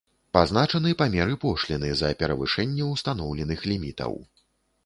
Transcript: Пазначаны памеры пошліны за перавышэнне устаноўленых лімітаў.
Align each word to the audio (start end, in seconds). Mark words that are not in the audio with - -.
Пазначаны 0.35 0.93
памеры 1.01 1.35
пошліны 1.43 1.91
за 1.99 2.09
перавышэнне 2.23 2.89
устаноўленых 2.97 3.59
лімітаў. 3.75 4.19